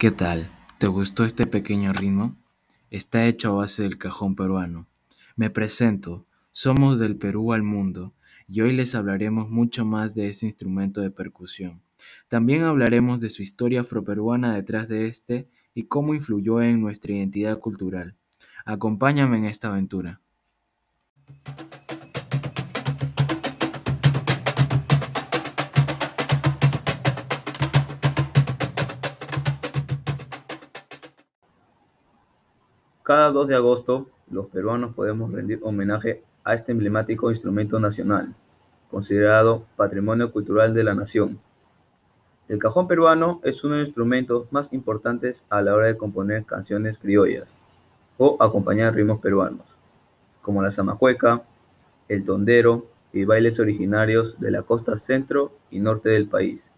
[0.00, 0.48] ¿Qué tal?
[0.78, 2.34] ¿Te gustó este pequeño ritmo?
[2.90, 4.88] Está hecho a base del cajón peruano.
[5.36, 8.14] Me presento, somos del Perú al mundo
[8.48, 11.82] y hoy les hablaremos mucho más de este instrumento de percusión.
[12.28, 17.58] También hablaremos de su historia afroperuana detrás de este y cómo influyó en nuestra identidad
[17.58, 18.16] cultural.
[18.64, 20.22] Acompáñame en esta aventura.
[33.10, 38.36] Cada 2 de agosto, los peruanos podemos rendir homenaje a este emblemático instrumento nacional,
[38.88, 41.40] considerado Patrimonio Cultural de la Nación.
[42.46, 46.44] El cajón peruano es uno de los instrumentos más importantes a la hora de componer
[46.44, 47.58] canciones criollas
[48.16, 49.66] o acompañar ritmos peruanos,
[50.40, 51.42] como la zamacueca,
[52.06, 56.70] el tondero y bailes originarios de la costa centro y norte del país.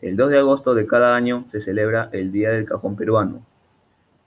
[0.00, 3.42] El 2 de agosto de cada año se celebra el Día del Cajón Peruano,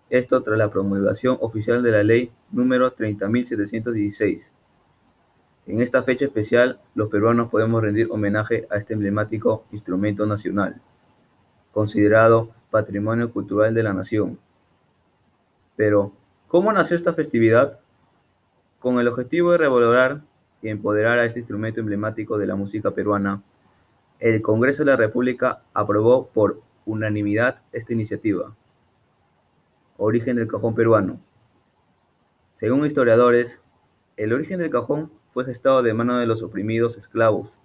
[0.09, 4.51] esto tras la promulgación oficial de la Ley número 30.716.
[5.67, 10.81] En esta fecha especial, los peruanos podemos rendir homenaje a este emblemático instrumento nacional,
[11.71, 14.39] considerado Patrimonio Cultural de la Nación.
[15.75, 16.11] Pero,
[16.47, 17.79] ¿cómo nació esta festividad?
[18.79, 20.21] Con el objetivo de revalorar
[20.61, 23.43] y empoderar a este instrumento emblemático de la música peruana,
[24.19, 28.55] el Congreso de la República aprobó por unanimidad esta iniciativa.
[30.01, 31.19] Origen del cajón peruano.
[32.51, 33.61] Según historiadores,
[34.15, 37.59] el origen del cajón fue gestado de mano de los oprimidos esclavos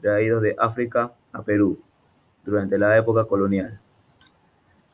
[0.00, 1.80] traídos de África a Perú
[2.44, 3.80] durante la época colonial.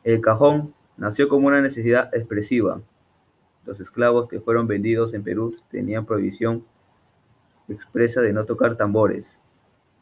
[0.02, 2.80] El cajón nació como una necesidad expresiva.
[3.66, 6.64] Los esclavos que fueron vendidos en Perú tenían prohibición
[7.68, 9.38] expresa de no tocar tambores.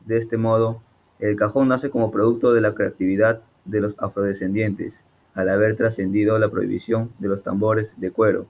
[0.04, 0.82] De este modo,
[1.18, 5.04] el cajón nace como producto de la creatividad de los afrodescendientes
[5.36, 8.46] al haber trascendido la prohibición de los tambores de cuero,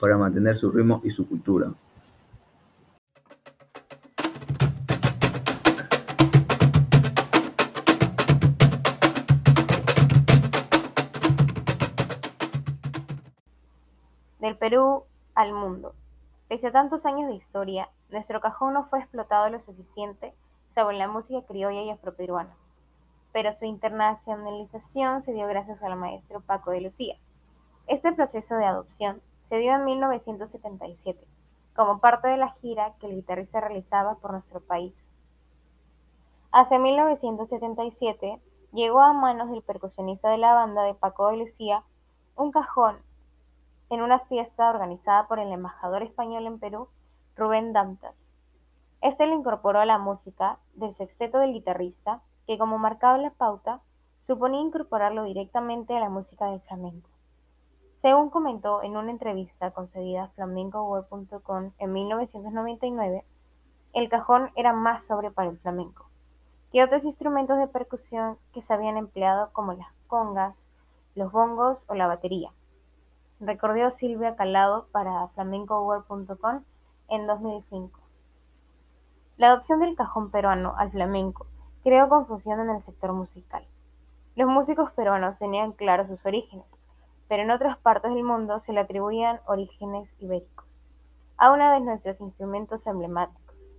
[0.00, 1.72] para mantener su ritmo y su cultura.
[14.40, 15.04] Del Perú
[15.36, 15.94] al mundo.
[16.48, 20.34] Pese a tantos años de historia, nuestro cajón no fue explotado lo suficiente
[20.74, 22.54] sobre la música criolla y afroperuana
[23.34, 27.16] pero su internacionalización se dio gracias al maestro Paco de Lucía.
[27.88, 31.26] Este proceso de adopción se dio en 1977,
[31.74, 35.08] como parte de la gira que el guitarrista realizaba por nuestro país.
[36.52, 38.40] Hacia 1977
[38.72, 41.82] llegó a manos del percusionista de la banda de Paco de Lucía
[42.36, 42.98] un cajón
[43.90, 46.88] en una fiesta organizada por el embajador español en Perú,
[47.34, 48.32] Rubén Dantas.
[49.00, 53.80] Este lo incorporó a la música del sexteto del guitarrista que como marcaba la pauta,
[54.20, 57.10] suponía incorporarlo directamente a la música del flamenco.
[57.94, 63.24] Según comentó en una entrevista concedida a flamencoweb.com en 1999,
[63.92, 66.10] el cajón era más sobre para el flamenco
[66.74, 70.68] que otros instrumentos de percusión que se habían empleado como las congas,
[71.14, 72.50] los bongos o la batería.
[73.38, 76.64] Recordó Silvia Calado para flamencoweb.com
[77.10, 78.00] en 2005.
[79.36, 81.46] La adopción del cajón peruano al flamenco
[81.84, 83.68] creó confusión en el sector musical.
[84.34, 86.80] Los músicos peruanos tenían claros sus orígenes,
[87.28, 90.80] pero en otras partes del mundo se le atribuían orígenes ibéricos,
[91.36, 93.70] a uno de nuestros instrumentos emblemáticos.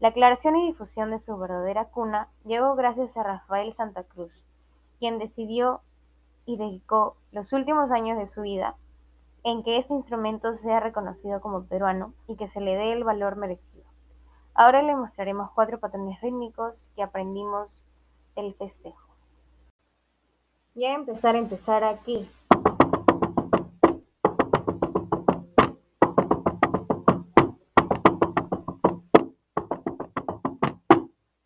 [0.00, 4.44] La aclaración y difusión de su verdadera cuna llegó gracias a Rafael Santa Cruz,
[4.98, 5.82] quien decidió
[6.46, 8.76] y dedicó los últimos años de su vida
[9.44, 13.36] en que este instrumento sea reconocido como peruano y que se le dé el valor
[13.36, 13.85] merecido.
[14.58, 17.84] Ahora le mostraremos cuatro patrones rítmicos que aprendimos
[18.34, 19.14] del festejo.
[20.74, 22.26] Ya empezar a empezar aquí.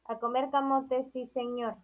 [0.05, 1.75] A comer camote, sí señor.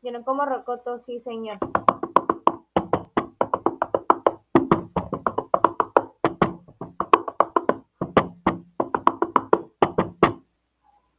[0.00, 1.58] Yo no como rocoto, sí señor.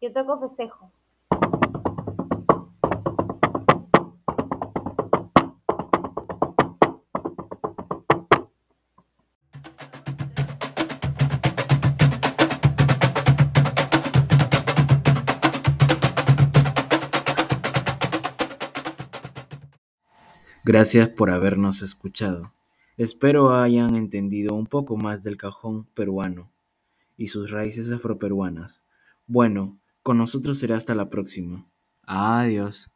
[0.06, 0.92] Yo toco festejo.
[20.63, 22.54] Gracias por habernos escuchado.
[22.98, 26.51] Espero hayan entendido un poco más del cajón peruano
[27.18, 28.86] y sus raíces afroperuanas.
[29.25, 31.68] Bueno, con nosotros será hasta la próxima.
[32.04, 32.94] Adiós.